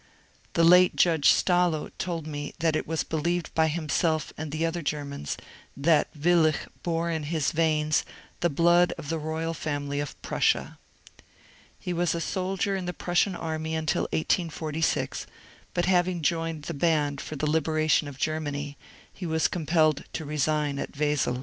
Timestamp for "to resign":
20.13-20.79